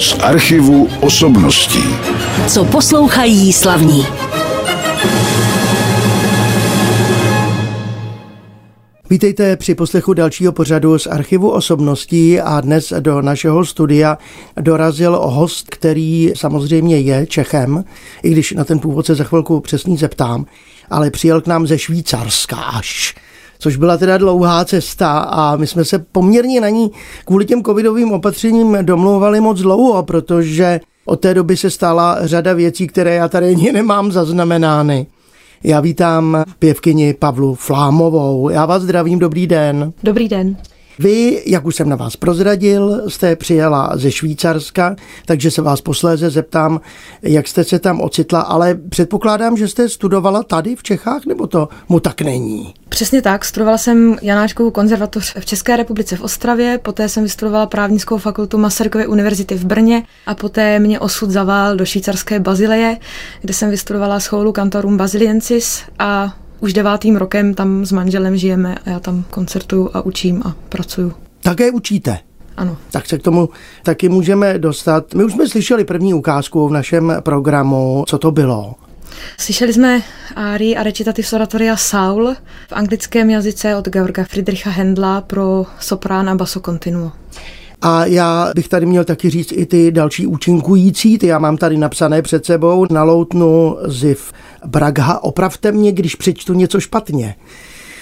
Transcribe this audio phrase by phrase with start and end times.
[0.00, 1.84] z archivu osobností.
[2.46, 4.06] Co poslouchají slavní.
[9.10, 14.18] Vítejte při poslechu dalšího pořadu z archivu osobností a dnes do našeho studia
[14.60, 17.84] dorazil host, který samozřejmě je Čechem,
[18.22, 20.46] i když na ten původ se za chvilku přesně zeptám,
[20.90, 23.14] ale přijel k nám ze Švýcarska až
[23.60, 26.90] což byla teda dlouhá cesta a my jsme se poměrně na ní
[27.24, 32.86] kvůli těm covidovým opatřením domlouvali moc dlouho, protože od té doby se stala řada věcí,
[32.86, 35.06] které já tady nemám zaznamenány.
[35.64, 38.48] Já vítám pěvkyni Pavlu Flámovou.
[38.48, 39.92] Já vás zdravím, dobrý den.
[40.02, 40.56] Dobrý den.
[41.00, 44.96] Vy, jak už jsem na vás prozradil, jste přijela ze Švýcarska,
[45.26, 46.80] takže se vás posléze zeptám,
[47.22, 51.68] jak jste se tam ocitla, ale předpokládám, že jste studovala tady v Čechách, nebo to
[51.88, 52.74] mu tak není?
[52.88, 58.18] Přesně tak, studovala jsem Janáčkovou konzervatoř v České republice v Ostravě, poté jsem vystudovala právnickou
[58.18, 62.98] fakultu Masarykovy univerzity v Brně a poté mě osud zavál do švýcarské Bazileje,
[63.40, 68.90] kde jsem vystudovala scholu Cantorum Basiliensis a už devátým rokem tam s manželem žijeme a
[68.90, 71.12] já tam koncertuju a učím a pracuju.
[71.42, 72.18] Také učíte?
[72.56, 72.76] Ano.
[72.90, 73.48] Tak se k tomu
[73.82, 75.14] taky můžeme dostat.
[75.14, 78.04] My už jsme slyšeli první ukázku v našem programu.
[78.08, 78.74] Co to bylo?
[79.38, 80.02] Slyšeli jsme
[80.36, 82.34] árii a recitativ z oratoria Saul
[82.68, 87.12] v anglickém jazyce od Georga Friedricha Hendla pro soprán a basso continuo.
[87.82, 91.76] A já bych tady měl taky říct i ty další účinkující, ty já mám tady
[91.76, 94.32] napsané před sebou, na loutnu Ziv
[94.66, 95.24] Bragha.
[95.24, 97.34] Opravte mě, když přečtu něco špatně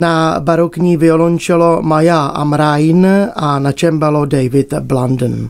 [0.01, 5.49] na barokní violončelo Maja Amrain a na čembalo David Blunden.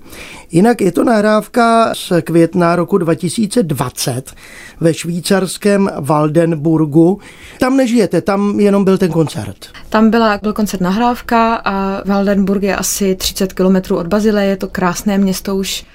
[0.51, 4.33] Jinak je to nahrávka z května roku 2020
[4.81, 7.21] ve švýcarském Waldenburgu.
[7.59, 9.67] Tam nežijete, tam jenom byl ten koncert.
[9.89, 14.69] Tam byla, byl koncert nahrávka a Waldenburg je asi 30 kilometrů od Bazile, je to
[14.69, 15.87] krásné město už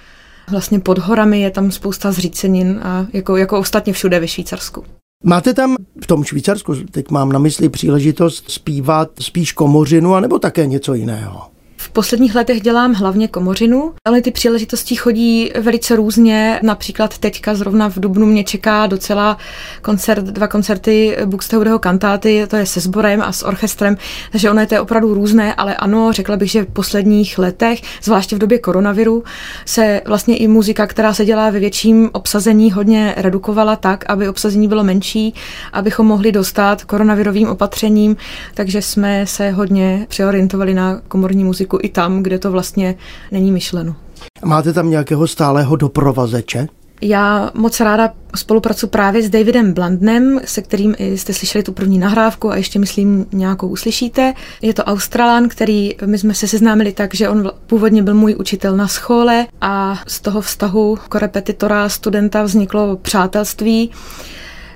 [0.51, 4.83] vlastně pod horami, je tam spousta zřícenin a jako, jako ostatně všude ve Švýcarsku.
[5.23, 10.65] Máte tam v tom Švýcarsku, teď mám na mysli příležitost zpívat spíš komořinu, anebo také
[10.65, 11.52] něco jiného?
[11.83, 16.59] V posledních letech dělám hlavně komořinu, ale ty příležitosti chodí velice různě.
[16.63, 19.37] Například teďka zrovna v Dubnu mě čeká docela
[19.81, 23.97] koncert, dva koncerty Buxtehoudeho kantáty, to je se sborem a s orchestrem,
[24.31, 28.35] takže ono je to opravdu různé, ale ano, řekla bych, že v posledních letech, zvláště
[28.35, 29.23] v době koronaviru,
[29.65, 34.67] se vlastně i muzika, která se dělá ve větším obsazení, hodně redukovala tak, aby obsazení
[34.67, 35.33] bylo menší,
[35.73, 38.15] abychom mohli dostat koronavirovým opatřením,
[38.53, 42.95] takže jsme se hodně přeorientovali na komorní muziku i tam, kde to vlastně
[43.31, 43.95] není myšleno.
[44.45, 46.67] Máte tam nějakého stálého doprovazeče?
[47.01, 52.51] Já moc ráda spolupracuji právě s Davidem Blandnem, se kterým jste slyšeli tu první nahrávku
[52.51, 54.33] a ještě myslím nějakou uslyšíte.
[54.61, 58.77] Je to Australan, který my jsme se seznámili tak, že on původně byl můj učitel
[58.77, 63.91] na schole a z toho vztahu korepetitora studenta vzniklo přátelství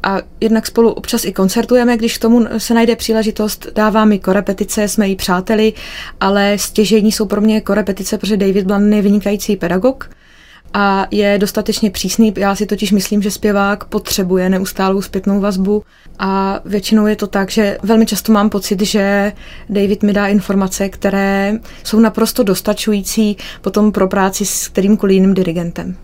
[0.04, 4.88] a jednak spolu občas i koncertujeme, když k tomu se najde příležitost, dává mi korepetice,
[4.88, 5.74] jsme jí přáteli,
[6.20, 10.10] ale stěžení jsou pro mě korepetice, protože David Blunden je vynikající pedagog
[10.74, 12.34] a je dostatečně přísný.
[12.38, 15.84] Já si totiž myslím, že zpěvák potřebuje neustálou zpětnou vazbu
[16.20, 19.34] a většinou je to tak, že velmi často mám pocit, že
[19.70, 21.54] David mi dá informace, které
[21.84, 25.96] jsou naprosto dostačující potom pro práci s kterýmkoliv jiným dirigentem.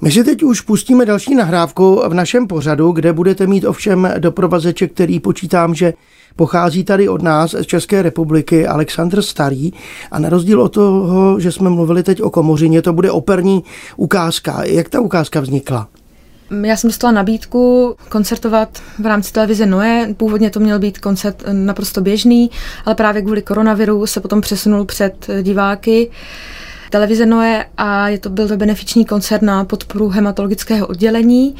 [0.00, 4.88] My si teď už pustíme další nahrávku v našem pořadu, kde budete mít ovšem doprovazeče,
[4.88, 5.94] který počítám, že
[6.36, 9.72] pochází tady od nás z České republiky Aleksandr Starý
[10.10, 13.64] a na rozdíl od toho, že jsme mluvili teď o komořině, to bude operní
[13.96, 14.64] ukázka.
[14.64, 15.88] Jak ta ukázka vznikla?
[16.62, 20.14] Já jsem dostala nabídku koncertovat v rámci televize Noé.
[20.16, 22.50] Původně to měl být koncert naprosto běžný,
[22.84, 26.10] ale právě kvůli koronaviru se potom přesunul před diváky
[26.96, 31.54] televize Noé a je to, byl to benefiční koncert na podporu hematologického oddělení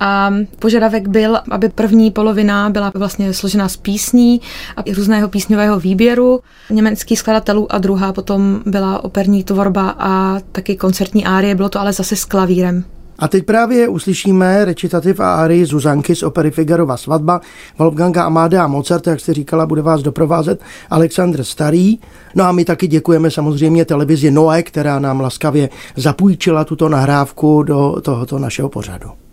[0.00, 4.40] a požadavek byl, aby první polovina byla vlastně složena z písní
[4.76, 6.40] a různého písňového výběru
[6.70, 11.92] německých skladatelů a druhá potom byla operní tvorba a taky koncertní árie, bylo to ale
[11.92, 12.84] zase s klavírem.
[13.18, 17.40] A teď právě uslyšíme recitativ a árii Zuzanky z opery Figarova svatba
[17.78, 21.98] Wolfganga Amadea Mozarta, jak jste říkala, bude vás doprovázet Aleksandr Starý.
[22.34, 27.96] No a my taky děkujeme samozřejmě televizi Noe, která nám laskavě zapůjčila tuto nahrávku do
[28.02, 29.23] tohoto našeho pořadu.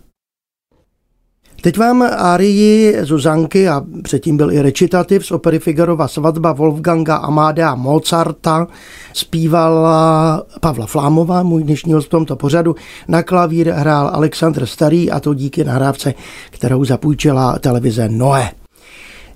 [1.62, 7.74] Teď vám árii Zuzanky a předtím byl i recitativ z opery Figarova svatba Wolfganga Amadea
[7.74, 8.66] Mozarta
[9.12, 12.74] zpívala Pavla Flámová, můj dnešní host v tomto pořadu.
[13.08, 16.14] Na klavír hrál Aleksandr Starý a to díky nahrávce,
[16.50, 18.61] kterou zapůjčila televize Noe.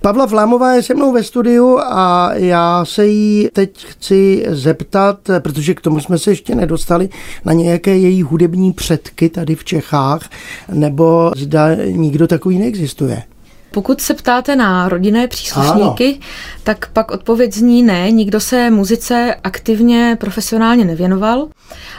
[0.01, 5.73] Pavla Flámová je se mnou ve studiu a já se jí teď chci zeptat, protože
[5.73, 7.09] k tomu jsme se ještě nedostali,
[7.45, 10.29] na nějaké její hudební předky tady v Čechách,
[10.73, 13.23] nebo zda nikdo takový neexistuje.
[13.71, 16.21] Pokud se ptáte na rodinné příslušníky, ano.
[16.63, 21.47] tak pak odpověď zní ne, nikdo se muzice aktivně, profesionálně nevěnoval,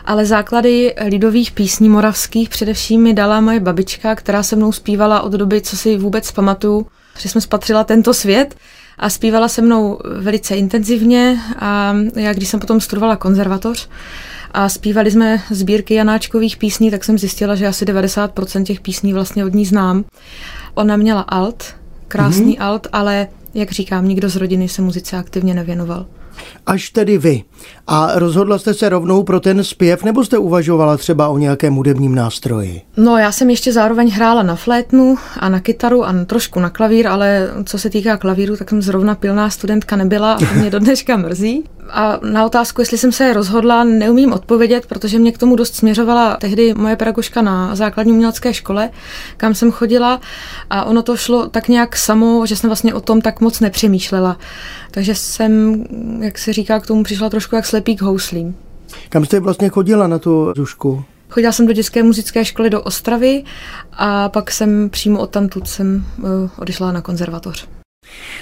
[0.04, 5.32] ale základy lidových písní moravských především mi dala moje babička, která se mnou zpívala od
[5.32, 6.86] doby, co si vůbec pamatuju,
[7.18, 8.54] že jsme spatřila tento svět
[8.98, 13.88] a zpívala se mnou velice intenzivně a já, když jsem potom studovala konzervatoř,
[14.50, 19.44] a zpívali jsme sbírky Janáčkových písní, tak jsem zjistila, že asi 90% těch písní vlastně
[19.44, 20.04] od ní znám.
[20.74, 21.74] Ona měla alt,
[22.08, 22.64] krásný mm-hmm.
[22.64, 26.06] alt, ale jak říkám, nikdo z rodiny se muzice aktivně nevěnoval.
[26.66, 27.42] Až tedy vy.
[27.86, 32.14] A rozhodla jste se rovnou pro ten zpěv, nebo jste uvažovala třeba o nějakém hudebním
[32.14, 32.82] nástroji?
[32.96, 37.06] No, já jsem ještě zároveň hrála na flétnu a na kytaru a trošku na klavír,
[37.06, 41.16] ale co se týká klavíru, tak jsem zrovna pilná studentka nebyla a mě do dneška
[41.16, 41.64] mrzí.
[41.90, 46.36] A na otázku, jestli jsem se rozhodla, neumím odpovědět, protože mě k tomu dost směřovala
[46.36, 48.90] tehdy moje pedagožka na základní umělecké škole,
[49.36, 50.20] kam jsem chodila
[50.70, 54.36] a ono to šlo tak nějak samo, že jsem vlastně o tom tak moc nepřemýšlela.
[54.90, 55.84] Takže jsem,
[56.20, 58.56] jak se říká, k tomu přišla trošku jak slepý k houslím.
[59.08, 61.04] Kam jste vlastně chodila na tu zušku?
[61.28, 63.44] Chodila jsem do dětské muzické školy do Ostravy
[63.92, 66.24] a pak jsem přímo od tamtud jsem uh,
[66.58, 67.68] odešla na konzervatoř.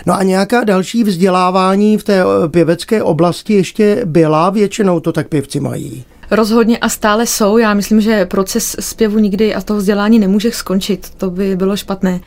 [0.07, 4.51] No a nějaká další vzdělávání v té eh, pěvecké oblasti ještě byla?
[4.51, 6.05] Většinou to tak pěvci mají.
[6.31, 7.59] Rozhodně a stále jsou.
[7.59, 11.11] Já myslím, že proces zpěvu nikdy a toho vzdělání nemůže skončit.
[11.17, 12.21] To by bylo špatné.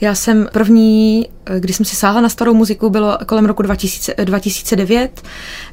[0.00, 5.22] Já jsem první, když jsem si sáhla na starou muziku, bylo kolem roku 2000, 2009,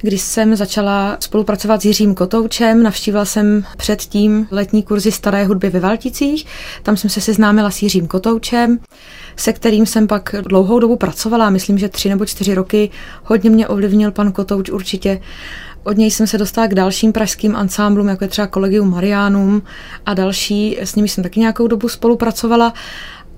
[0.02, 2.84] kdy jsem začala spolupracovat s Jiřím Kotoučem.
[2.84, 6.46] Navštívila jsem předtím letní kurzy staré hudby ve Valticích.
[6.84, 8.80] Tam jsem se seznámila s Jiřím Kotoučem,
[9.36, 11.50] se kterým jsem pak dlouhou dobu pracovala.
[11.50, 12.90] Myslím, že tři nebo čtyři roky.
[13.24, 15.22] Hodně mě ovlivnil pan Kotouč určitě.
[15.84, 19.62] Od něj jsem se dostala k dalším pražským ansámblům, jako je třeba Kolegium Marianum
[20.06, 20.78] a další.
[20.80, 22.74] S nimi jsem taky nějakou dobu spolupracovala.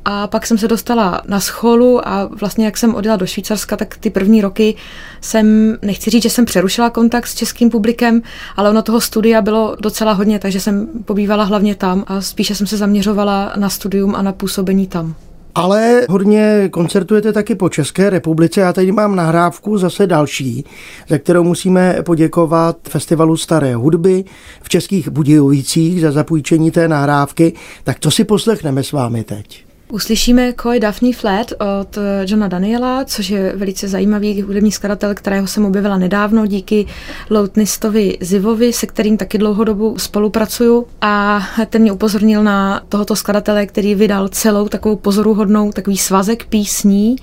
[0.05, 3.97] A pak jsem se dostala na scholu a vlastně jak jsem odjela do Švýcarska, tak
[3.97, 4.75] ty první roky
[5.21, 8.21] jsem, nechci říct, že jsem přerušila kontakt s českým publikem,
[8.55, 12.67] ale ono toho studia bylo docela hodně, takže jsem pobývala hlavně tam a spíše jsem
[12.67, 15.15] se zaměřovala na studium a na působení tam.
[15.55, 18.61] Ale hodně koncertujete taky po České republice.
[18.61, 20.65] Já tady mám nahrávku zase další,
[21.09, 24.23] za kterou musíme poděkovat Festivalu Staré hudby
[24.61, 27.53] v Českých Budějovicích za zapůjčení té nahrávky.
[27.83, 29.68] Tak to si poslechneme s vámi teď.
[29.91, 35.47] Uslyšíme Koi Daphne Flat od eh, Johna Daniela, což je velice zajímavý hudební skladatel, kterého
[35.47, 36.85] jsem objevila nedávno díky
[37.29, 43.95] loutnistovi Zivovi, se kterým taky dlouhodobu spolupracuju a ten mě upozornil na tohoto skladatele, který
[43.95, 47.15] vydal celou takovou pozoruhodnou takový svazek písní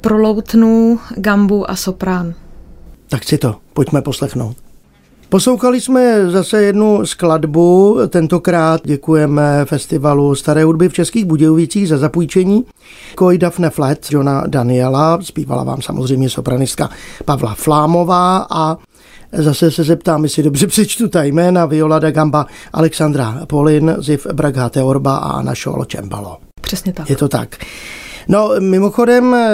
[0.00, 2.34] pro loutnu, gambu a soprán.
[3.08, 4.65] Tak si to pojďme poslechnout.
[5.28, 12.64] Poslouchali jsme zase jednu skladbu, tentokrát děkujeme festivalu Staré hudby v Českých Budějovicích za zapůjčení.
[13.14, 16.90] Koi Daphne Flat, Johna Daniela, zpívala vám samozřejmě sopranistka
[17.24, 18.76] Pavla Flámová a
[19.32, 24.68] Zase se zeptám, jestli dobře přečtu ta jména Viola da Gamba, Alexandra Polin, Ziv Braga
[24.68, 26.36] Teorba a Anna Šolo Čembalo.
[26.60, 27.10] Přesně tak.
[27.10, 27.56] Je to tak.
[28.28, 29.52] No, mimochodem, eh,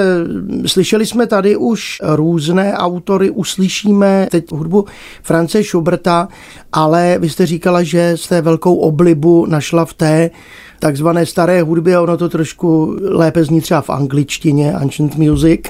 [0.69, 4.85] slyšeli jsme tady už různé autory, uslyšíme teď hudbu
[5.23, 6.29] France Schuberta,
[6.73, 10.31] ale vy jste říkala, že jste velkou oblibu našla v té
[10.79, 15.61] takzvané staré hudbě, ono to trošku lépe zní třeba v angličtině, ancient music.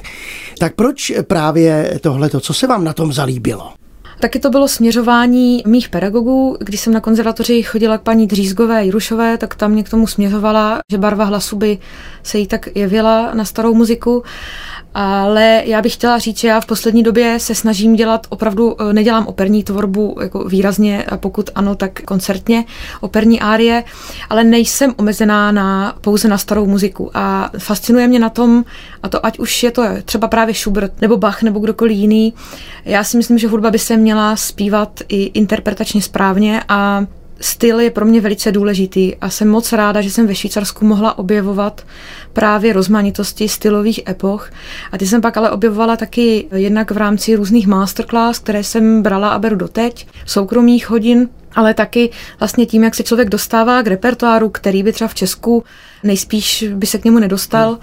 [0.59, 3.82] Tak proč právě tohleto, co se vám na tom zalíbilo?
[4.23, 6.57] Taky to bylo směřování mých pedagogů.
[6.59, 10.79] Když jsem na konzervatoři chodila k paní Dřízgové Jirušové, tak tam mě k tomu směřovala,
[10.91, 11.77] že barva hlasu by
[12.23, 14.23] se jí tak jevila na starou muziku.
[14.93, 18.93] Ale já bych chtěla říct, že já v poslední době se snažím dělat opravdu, eh,
[18.93, 22.65] nedělám operní tvorbu jako výrazně, pokud ano, tak koncertně,
[23.01, 23.83] operní árie,
[24.29, 27.11] ale nejsem omezená na, pouze na starou muziku.
[27.13, 28.65] A fascinuje mě na tom,
[29.03, 32.33] a to ať už je to třeba právě Schubert, nebo Bach, nebo kdokoliv jiný,
[32.85, 37.05] já si myslím, že hudba by se měla zpívat i interpretačně správně a
[37.43, 41.17] styl je pro mě velice důležitý a jsem moc ráda, že jsem ve Švýcarsku mohla
[41.17, 41.85] objevovat
[42.33, 44.51] právě rozmanitosti stylových epoch.
[44.91, 49.29] A ty jsem pak ale objevovala taky jednak v rámci různých masterclass, které jsem brala
[49.29, 52.09] a beru doteď, soukromých hodin, ale taky
[52.39, 55.63] vlastně tím, jak se člověk dostává k repertoáru, který by třeba v Česku
[56.03, 57.79] nejspíš by se k němu nedostal, hmm.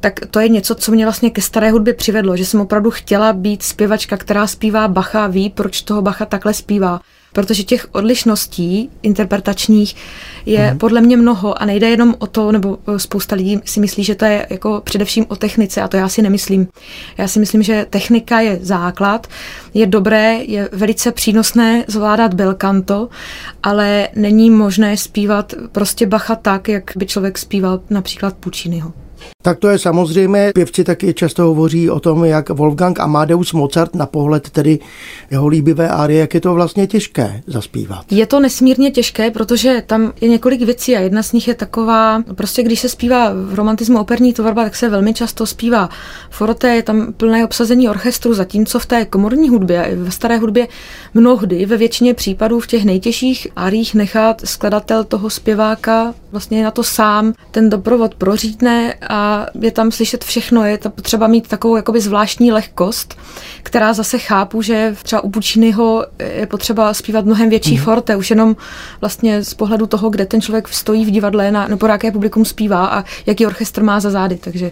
[0.00, 3.32] tak to je něco, co mě vlastně ke staré hudbě přivedlo, že jsem opravdu chtěla
[3.32, 7.00] být zpěvačka, která zpívá Bacha, ví, proč toho Bacha takhle zpívá
[7.34, 9.96] protože těch odlišností interpretačních
[10.46, 10.78] je mm.
[10.78, 14.24] podle mě mnoho a nejde jenom o to, nebo spousta lidí si myslí, že to
[14.24, 16.68] je jako především o technice a to já si nemyslím.
[17.18, 19.26] Já si myslím, že technika je základ,
[19.74, 23.08] je dobré, je velice přínosné zvládat belkanto,
[23.62, 28.92] ale není možné zpívat prostě Bacha tak, jak by člověk zpíval například Pucciniho.
[29.42, 34.06] Tak to je samozřejmě, pěvci taky často hovoří o tom, jak Wolfgang Amadeus Mozart na
[34.06, 34.78] pohled tedy
[35.30, 38.04] jeho líbivé árie, jak je to vlastně těžké zaspívat.
[38.10, 42.22] Je to nesmírně těžké, protože tam je několik věcí a jedna z nich je taková,
[42.34, 45.88] prostě když se zpívá v romantismu operní tvorba, tak se velmi často zpívá
[46.30, 50.68] forte, je tam plné obsazení orchestru, zatímco v té komorní hudbě, ve staré hudbě
[51.14, 56.82] mnohdy, ve většině případů v těch nejtěžších árích nechat skladatel toho zpěváka vlastně na to
[56.82, 59.13] sám ten doprovod prořítne a
[59.60, 63.18] je tam slyšet všechno, je to potřeba mít takovou jakoby zvláštní lehkost,
[63.62, 67.84] která zase chápu, že třeba u Pucciniho je potřeba zpívat mnohem větší mm.
[67.84, 68.56] forte, už jenom
[69.00, 72.86] vlastně z pohledu toho, kde ten člověk stojí v divadle, na, nebo jaké publikum zpívá
[72.86, 74.70] a jaký orchestr má za zády, takže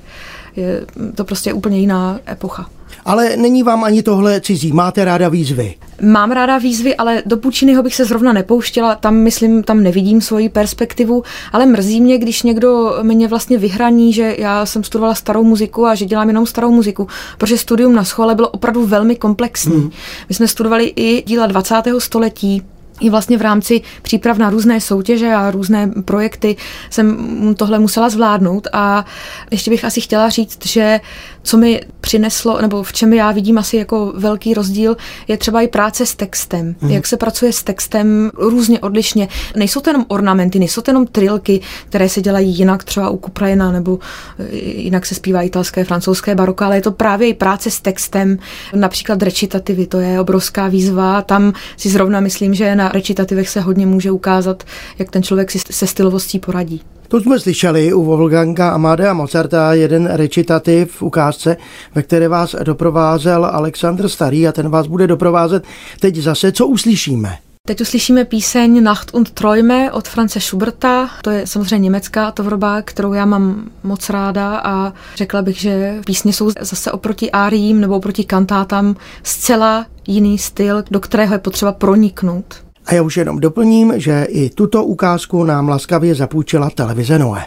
[0.56, 2.66] je to prostě úplně jiná epocha.
[3.04, 5.74] Ale není vám ani tohle cizí, máte ráda výzvy?
[6.02, 10.48] Mám ráda výzvy, ale do Pučínyho bych se zrovna nepouštěla, tam myslím, tam nevidím svoji
[10.48, 15.86] perspektivu, ale mrzí mě, když někdo mě vlastně vyhraní, že já jsem studovala starou muziku
[15.86, 19.76] a že dělám jenom starou muziku, protože studium na schole bylo opravdu velmi komplexní.
[19.76, 19.90] Hmm.
[20.28, 21.74] My jsme studovali i díla 20.
[21.98, 22.62] století,
[23.00, 26.56] i vlastně v rámci příprav na různé soutěže a různé projekty
[26.90, 29.04] jsem tohle musela zvládnout a
[29.50, 31.00] ještě bych asi chtěla říct, že
[31.42, 34.96] co mi přineslo, nebo v čem já vidím asi jako velký rozdíl,
[35.28, 36.74] je třeba i práce s textem.
[36.80, 36.90] Mm.
[36.90, 39.28] Jak se pracuje s textem různě odlišně.
[39.56, 43.72] Nejsou to jenom ornamenty, nejsou to jenom trilky, které se dělají jinak třeba u Kuprajena,
[43.72, 43.98] nebo
[44.38, 48.38] e, jinak se zpívá italské, francouzské baroko, ale je to právě i práce s textem,
[48.74, 51.22] například recitativy, to je obrovská výzva.
[51.22, 54.64] Tam si zrovna myslím, že na recitativech se hodně může ukázat,
[54.98, 56.82] jak ten člověk si se stylovostí poradí.
[57.12, 61.56] To jsme slyšeli u Wolfganga Amadea Mozarta jeden recitativ v ukázce,
[61.94, 65.64] ve které vás doprovázel Alexandr Starý a ten vás bude doprovázet
[66.00, 66.52] teď zase.
[66.52, 67.38] Co uslyšíme?
[67.66, 71.10] Teď uslyšíme píseň Nacht und Träume od France Schuberta.
[71.22, 76.32] To je samozřejmě německá tvorba, kterou já mám moc ráda a řekla bych, že písně
[76.32, 82.71] jsou zase oproti áriím nebo oproti kantátám zcela jiný styl, do kterého je potřeba proniknout.
[82.86, 87.42] A já už jenom doplním, že i tuto ukázku nám laskavě zapůjčila televize Noe.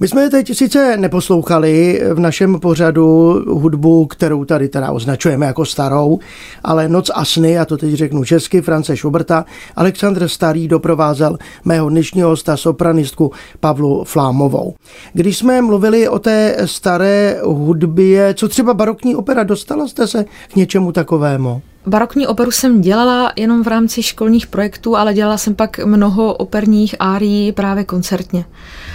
[0.00, 6.18] My jsme teď sice neposlouchali v našem pořadu hudbu, kterou tady teda označujeme jako starou,
[6.64, 9.44] ale Noc a sny, a to teď řeknu česky, France Schuberta,
[9.76, 14.74] Aleksandr Starý doprovázel mého dnešního hosta sopranistku Pavlu Flámovou.
[15.12, 20.56] Když jsme mluvili o té staré hudbě, co třeba barokní opera, dostala jste se k
[20.56, 21.62] něčemu takovému?
[21.86, 26.94] Barokní operu jsem dělala jenom v rámci školních projektů, ale dělala jsem pak mnoho operních
[26.98, 28.44] árií právě koncertně.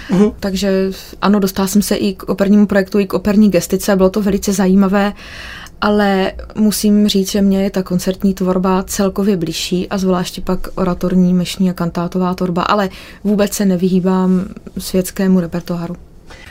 [0.10, 0.34] Uh-huh.
[0.40, 4.22] Takže ano, dostala jsem se i k opernímu projektu, i k operní gestice, bylo to
[4.22, 5.14] velice zajímavé,
[5.82, 11.34] ale musím říct, že mě je ta koncertní tvorba celkově blížší a zvláště pak oratorní,
[11.34, 12.90] mešní a kantátová tvorba, ale
[13.24, 14.46] vůbec se nevyhýbám
[14.78, 15.96] světskému repertoáru.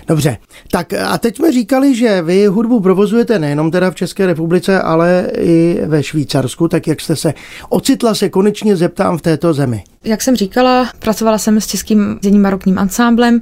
[0.06, 0.36] Dobře,
[0.70, 5.30] tak a teď jsme říkali, že vy hudbu provozujete nejenom teda v České republice, ale
[5.38, 7.34] i ve Švýcarsku, tak jak jste se
[7.68, 9.84] ocitla, se konečně zeptám v této zemi.
[10.04, 13.40] Jak jsem říkala, pracovala jsem s českým zedním barokním ansámblem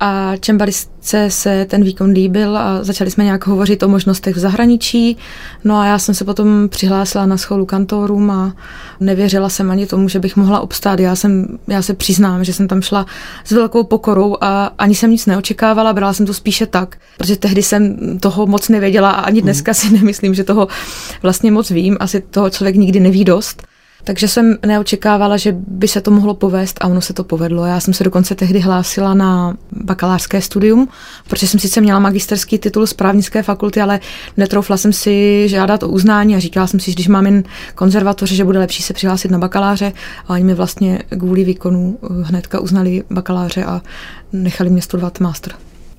[0.00, 5.16] a čembalistce se ten výkon líbil a začali jsme nějak hovořit o možnostech v zahraničí.
[5.64, 8.54] No a já jsem se potom přihlásila na scholu kantorům a
[9.00, 11.00] nevěřila jsem ani tomu, že bych mohla obstát.
[11.00, 13.06] Já, jsem, já se přiznám, že jsem tam šla
[13.44, 17.62] s velkou pokorou a ani jsem nic neočekávala, brala jsem to spíše tak, protože tehdy
[17.62, 20.68] jsem toho moc nevěděla a ani dneska si nemyslím, že toho
[21.22, 21.96] vlastně moc vím.
[22.00, 23.62] Asi toho člověk nikdy neví dost.
[24.08, 27.64] Takže jsem neočekávala, že by se to mohlo povést a ono se to povedlo.
[27.64, 30.88] Já jsem se dokonce tehdy hlásila na bakalářské studium,
[31.28, 34.00] protože jsem sice měla magisterský titul z právnické fakulty, ale
[34.36, 37.42] netroufla jsem si žádat o uznání a říkala jsem si, že když mám jen
[37.74, 39.92] konzervatoře, že bude lepší se přihlásit na bakaláře
[40.28, 43.82] a oni mi vlastně kvůli výkonu hnedka uznali bakaláře a
[44.32, 45.52] nechali mě studovat master.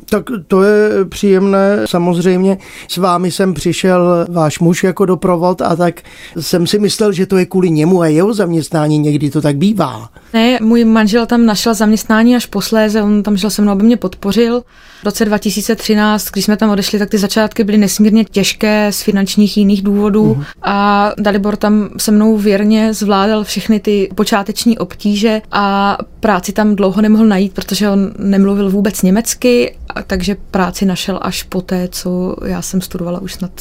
[0.10, 1.78] Tak to je příjemné.
[1.86, 6.02] Samozřejmě s vámi jsem přišel váš muž jako doprovod a tak
[6.40, 8.98] jsem si myslel, že to je kvůli němu a jeho zaměstnání.
[8.98, 10.10] Někdy to tak bývá.
[10.34, 13.98] Ne, můj manžel tam našel zaměstnání až posléze, on tam šel se mnou, aby mě
[13.98, 14.64] podpořil.
[15.02, 19.58] V roce 2013, když jsme tam odešli, tak ty začátky byly nesmírně těžké z finančních
[19.58, 20.46] jiných důvodů uh-huh.
[20.62, 27.02] a Dalibor tam se mnou věrně zvládal všechny ty počáteční obtíže a práci tam dlouho
[27.02, 32.62] nemohl najít, protože on nemluvil vůbec německy, a takže práci našel až poté, co já
[32.62, 33.52] jsem studovala už snad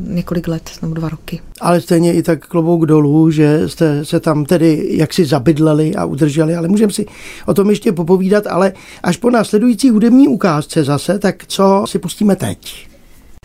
[0.00, 1.40] několik let, nebo dva roky.
[1.60, 6.56] Ale stejně i tak klobouk dolů, že jste se tam tedy jaksi zabydleli a udrželi,
[6.56, 7.06] ale můžeme si
[7.46, 12.36] o tom ještě popovídat, ale až po následující hudební ukázce zase, tak co si pustíme
[12.36, 12.88] teď?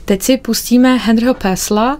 [0.06, 1.98] Teď si pustíme Henryho Pesla,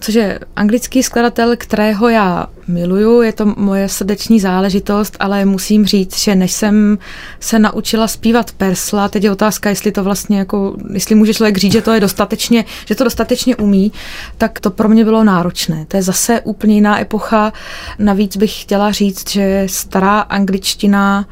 [0.00, 6.18] což je anglický skladatel, kterého já miluju, je to moje srdeční záležitost, ale musím říct,
[6.18, 6.98] že než jsem
[7.40, 11.72] se naučila zpívat Persla, teď je otázka, jestli to vlastně jako, jestli může člověk říct,
[11.72, 13.92] že to je dostatečně, že to dostatečně umí,
[14.38, 15.86] tak to pro mě bylo náročné.
[15.88, 17.52] To je zase úplně jiná epocha.
[17.98, 21.26] Navíc bych chtěla říct, že stará angličtina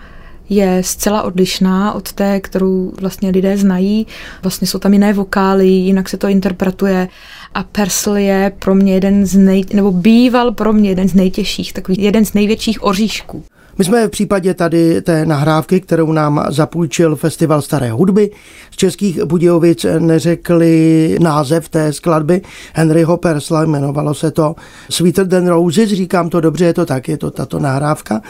[0.50, 4.06] je zcela odlišná od té, kterou vlastně lidé znají.
[4.42, 7.08] Vlastně jsou tam jiné vokály, jinak se to interpretuje.
[7.54, 11.72] A Persl je pro mě jeden z nej, nebo býval pro mě jeden z nejtěžších,
[11.72, 13.44] takový jeden z největších oříšků.
[13.78, 18.30] My jsme v případě tady té nahrávky, kterou nám zapůjčil Festival staré hudby
[18.70, 22.42] z Českých Budějovic, neřekli název té skladby
[22.74, 24.54] Henryho Persla, jmenovalo se to
[24.90, 28.20] Sweeter Than Roses, říkám to dobře, je to tak, je to tato nahrávka.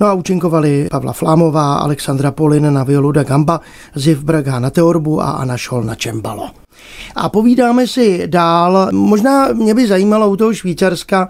[0.00, 3.60] No a účinkovali Pavla Flámová, Alexandra Polin na violu da gamba,
[3.94, 6.50] Ziv Braga na teorbu a Anna Šol na čembalo.
[7.14, 8.88] A povídáme si dál.
[8.92, 11.28] Možná mě by zajímalo u toho Švýcarska,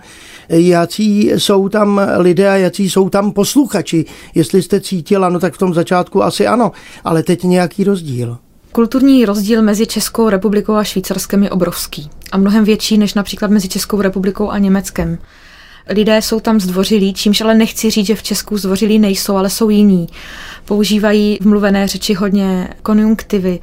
[0.49, 4.05] jaký jsou tam lidé a jaký jsou tam posluchači.
[4.35, 6.73] Jestli jste cítila, no tak v tom začátku asi ano,
[7.05, 8.39] ale teď nějaký rozdíl.
[8.73, 13.69] Kulturní rozdíl mezi Českou republikou a Švýcarskem je obrovský a mnohem větší než například mezi
[13.69, 15.19] Českou republikou a Německem.
[15.89, 19.71] Lidé jsou tam zdvořilí, čímž ale nechci říct, že v Česku zdvořilí nejsou, ale jsou
[19.71, 20.07] jiní.
[20.65, 23.61] Používají v mluvené řeči hodně konjunktivy,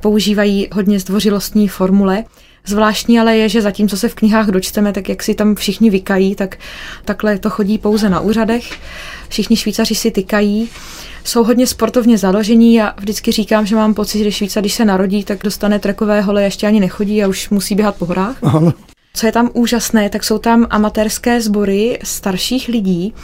[0.00, 2.24] používají hodně zdvořilostní formule.
[2.66, 6.34] Zvláštní ale je, že zatímco se v knihách dočteme, tak jak si tam všichni vykají,
[6.34, 6.56] tak
[7.04, 8.78] takhle to chodí pouze na úřadech.
[9.28, 10.68] Všichni Švýcaři si tykají
[11.24, 12.74] jsou hodně sportovně založení.
[12.74, 16.42] Já vždycky říkám, že mám pocit, že Švýcar, když se narodí, tak dostane trekové hole,
[16.42, 18.36] ještě ani nechodí a už musí běhat po horách.
[18.42, 18.72] Ano.
[19.14, 23.14] Co je tam úžasné, tak jsou tam amatérské sbory starších lidí,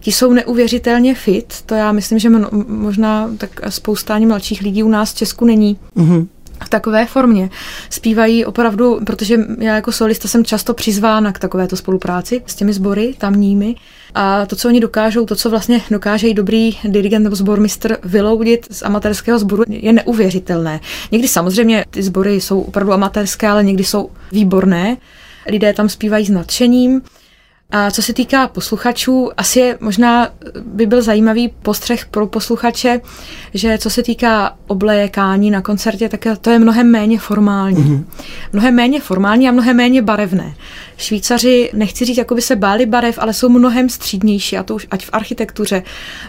[0.00, 2.30] Ti jsou neuvěřitelně fit, to já myslím, že
[2.68, 5.78] možná tak spousta ani mladších lidí u nás v Česku není.
[5.96, 6.26] Mm-hmm
[6.64, 7.50] v takové formě.
[7.90, 13.14] Zpívají opravdu, protože já jako solista jsem často přizvána k takovéto spolupráci s těmi sbory
[13.18, 13.74] tamními.
[14.14, 18.82] A to, co oni dokážou, to, co vlastně dokážejí dobrý dirigent nebo sbormistr vyloudit z
[18.82, 20.80] amatérského sboru, je neuvěřitelné.
[21.12, 24.96] Někdy samozřejmě ty sbory jsou opravdu amatérské, ale někdy jsou výborné
[25.48, 27.02] lidé tam zpívají s nadšením.
[27.70, 30.28] A co se týká posluchačů, asi je možná
[30.60, 33.00] by byl zajímavý postřeh pro posluchače,
[33.54, 37.84] že co se týká oblékání na koncertě, tak to je mnohem méně formální.
[37.84, 38.04] Mm-hmm.
[38.52, 40.54] Mnohem méně formální a mnohem méně barevné.
[40.96, 44.86] Švýcaři, nechci říct, jako by se báli barev, ale jsou mnohem střídnější, a to už
[44.90, 45.82] ať v architektuře,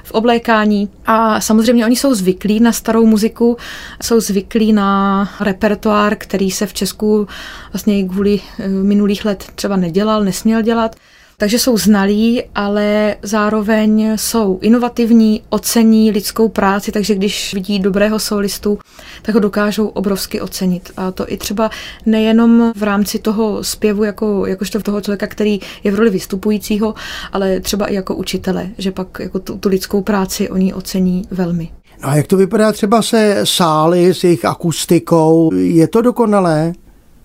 [0.04, 0.90] v oblékání.
[1.06, 3.58] A samozřejmě oni jsou zvyklí na starou muziku,
[4.02, 7.28] jsou zvyklí na repertoár, který se v Česku
[7.74, 10.96] vlastně kvůli eh, minulých let třeba nedělal, nesměl dělat.
[11.40, 18.80] Takže jsou znalí, ale zároveň jsou inovativní, ocení lidskou práci, takže když vidí dobrého solistu,
[19.22, 20.92] tak ho dokážou obrovsky ocenit.
[20.98, 21.70] A to i třeba
[22.06, 26.94] nejenom v rámci toho zpěvu, jako, jakožto toho člověka, který je v roli vystupujícího,
[27.32, 31.70] ale třeba i jako učitele, že pak jako tu, tu lidskou práci oni ocení velmi.
[32.04, 35.54] No a jak to vypadá třeba se sály s jejich akustikou?
[35.54, 36.74] Je to dokonalé?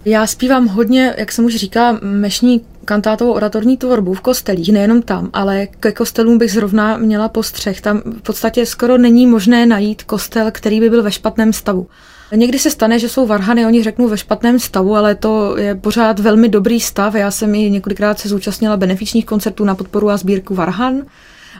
[0.04, 5.30] Já zpívám hodně, jak jsem už říkala, mešní kantátovou oratorní tvorbu v kostelích, nejenom tam,
[5.32, 7.80] ale ke kostelům bych zrovna měla postřeh.
[7.80, 11.86] Tam v podstatě skoro není možné najít kostel, který by byl ve špatném stavu.
[12.34, 16.18] Někdy se stane, že jsou varhany, oni řeknou ve špatném stavu, ale to je pořád
[16.18, 17.14] velmi dobrý stav.
[17.14, 21.02] Já jsem i několikrát se zúčastnila benefičních koncertů na podporu a sbírku varhan,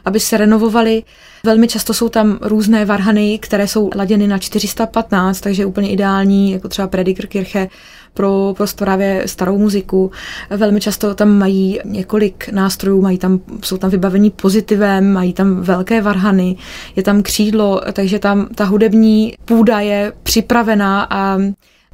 [0.05, 1.03] aby se renovovaly.
[1.45, 6.67] Velmi často jsou tam různé varhany, které jsou laděny na 415, takže úplně ideální, jako
[6.67, 7.69] třeba Predigerkirche
[8.13, 10.11] pro, pro právě starou muziku.
[10.49, 16.01] Velmi často tam mají několik nástrojů, mají tam, jsou tam vybavení pozitivem, mají tam velké
[16.01, 16.55] varhany,
[16.95, 21.37] je tam křídlo, takže tam ta hudební půda je připravená a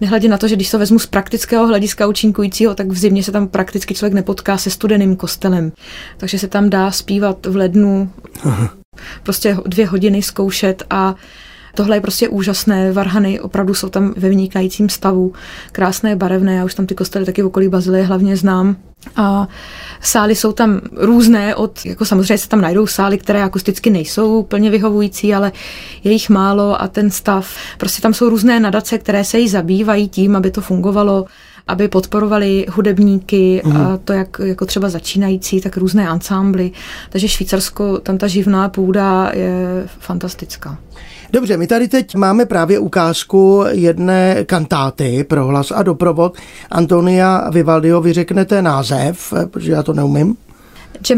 [0.02, 3.32] Nehledě na to, že když to vezmu z praktického hlediska účinkujícího, tak v zimě se
[3.32, 5.72] tam prakticky člověk nepotká se studeným kostelem.
[6.18, 8.12] Takže se tam dá zpívat v lednu
[8.44, 8.74] Aha.
[9.24, 11.16] prostě dvě hodiny zkoušet a
[11.76, 15.34] Tohle je prostě úžasné, varhany opravdu jsou tam ve vynikajícím stavu,
[15.72, 18.76] krásné, barevné, já už tam ty kostely taky v okolí Bazilie hlavně znám.
[19.16, 19.48] A
[20.02, 24.70] sály jsou tam různé, od, jako samozřejmě se tam najdou sály, které akusticky nejsou plně
[24.70, 25.52] vyhovující, ale
[26.04, 30.10] je jich málo a ten stav, prostě tam jsou různé nadace, které se jí zabývají
[30.10, 31.26] tím, aby to fungovalo
[31.70, 33.78] aby podporovali hudebníky, mm.
[33.78, 34.00] a mhm.
[34.04, 36.72] to jak jako třeba začínající, tak různé ansámbly.
[37.10, 40.78] Takže Švýcarsko, tam ta živná půda je fantastická.
[41.32, 46.38] Dobře, my tady teď máme právě ukázku jedné kantáty pro hlas a doprovod.
[46.72, 50.38] Antonia Vivaldiho, vy řeknete název, protože já to neumím.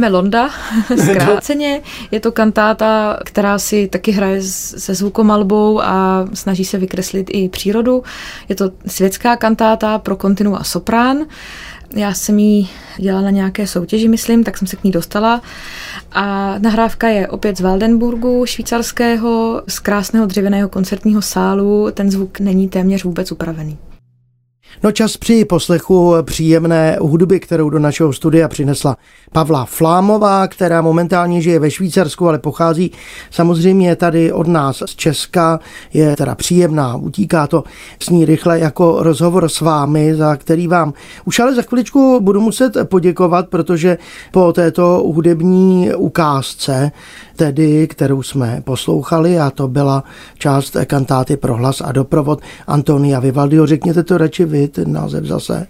[0.09, 0.49] Londa,
[1.03, 1.81] zkráceně.
[2.11, 8.03] Je to kantáta, která si taky hraje se zvukomalbou a snaží se vykreslit i přírodu.
[8.49, 11.17] Je to světská kantáta pro kontinu a soprán.
[11.95, 15.41] Já jsem jí dělala na nějaké soutěži, myslím, tak jsem se k ní dostala.
[16.11, 21.91] A nahrávka je opět z Waldenburgu, švýcarského, z krásného dřevěného koncertního sálu.
[21.91, 23.77] Ten zvuk není téměř vůbec upravený.
[24.83, 28.97] No čas při poslechu příjemné hudby, kterou do našeho studia přinesla
[29.33, 32.91] Pavla Flámová, která momentálně žije ve Švýcarsku, ale pochází
[33.31, 35.59] samozřejmě tady od nás z Česka.
[35.93, 37.63] Je teda příjemná, utíká to
[37.99, 40.93] s ní rychle jako rozhovor s vámi, za který vám
[41.25, 43.97] už ale za chviličku budu muset poděkovat, protože
[44.31, 46.91] po této hudební ukázce
[47.35, 50.03] tedy, kterou jsme poslouchali a to byla
[50.37, 53.67] část kantáty pro hlas a doprovod Antonia Vivaldiho.
[53.67, 55.67] Řekněte to radši vy, ten název zase.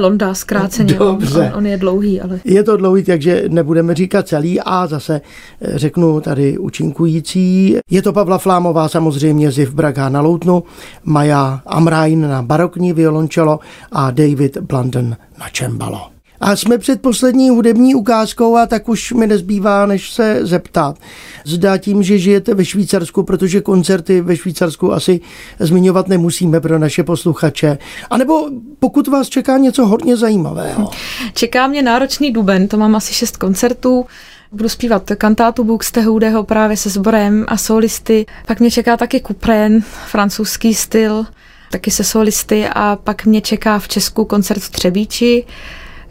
[0.00, 0.94] Londa, zkráceně.
[0.98, 1.40] Dobře.
[1.40, 2.40] On, on je dlouhý, ale...
[2.44, 5.20] Je to dlouhý, takže nebudeme říkat celý a zase
[5.60, 7.76] eh, řeknu tady učinkující.
[7.90, 10.62] Je to Pavla Flámová samozřejmě Ziv Braga na loutnu,
[11.04, 13.60] Maja Amrain na barokní violončelo
[13.92, 16.13] a David Blunden na čembalo.
[16.44, 20.98] A jsme před poslední hudební ukázkou a tak už mi nezbývá, než se zeptat.
[21.44, 25.20] Zda tím, že žijete ve Švýcarsku, protože koncerty ve Švýcarsku asi
[25.58, 27.78] zmiňovat nemusíme pro naše posluchače.
[28.10, 30.90] A nebo pokud vás čeká něco hodně zajímavého.
[31.34, 34.06] Čeká mě náročný duben, to mám asi šest koncertů.
[34.52, 38.26] Budu zpívat kantátu Buxtehudeho právě se sborem a solisty.
[38.46, 41.26] Pak mě čeká taky Kupren, francouzský styl,
[41.70, 45.44] taky se solisty a pak mě čeká v Česku koncert v Třebíči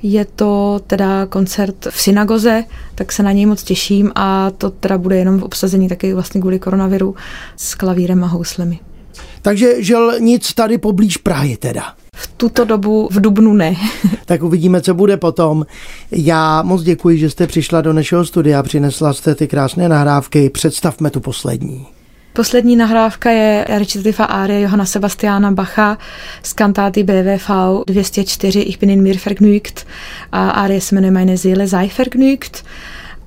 [0.04, 2.64] je to teda koncert v synagoze,
[2.96, 6.42] tak se na něj moc těším a to teda bude jenom v obsazení taky vlastně
[6.42, 7.16] kvůli koronaviru
[7.58, 8.80] s klavírem a houslemi.
[9.42, 11.84] Takže žel nic tady poblíž Prahy teda.
[12.16, 13.76] V tuto dobu v Dubnu ne.
[14.26, 15.66] tak uvidíme, co bude potom.
[16.12, 20.50] Já moc děkuji, že jste přišla do našeho studia, přinesla jste ty krásné nahrávky.
[20.50, 21.88] Představme tu poslední.
[22.34, 25.98] Poslední nahrávka je recitativa árie Johana Sebastiana Bacha
[26.44, 27.50] z kantáty BWV
[27.88, 29.86] 204 Ich bin in mir vergnügt.
[30.32, 32.64] A árie se jmenuje Meine Seele sei vergnügt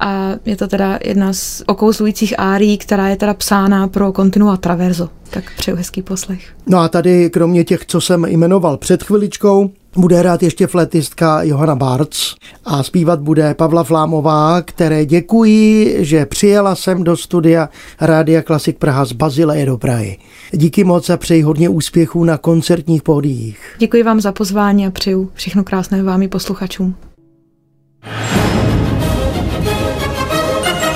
[0.00, 5.08] a je to teda jedna z okouzlujících árií, která je teda psána pro kontinua traverzo.
[5.30, 6.54] Tak přeju hezký poslech.
[6.66, 11.74] No a tady kromě těch, co jsem jmenoval před chviličkou, bude hrát ještě fletistka Johana
[11.74, 17.68] Barc a zpívat bude Pavla Flámová, které děkuji, že přijela sem do studia
[18.00, 20.18] Rádia Klasik Praha z Bazileje do Prahy.
[20.52, 23.58] Díky moc a přeji hodně úspěchů na koncertních pódiích.
[23.78, 26.94] Děkuji vám za pozvání a přeju všechno krásné vám i posluchačům.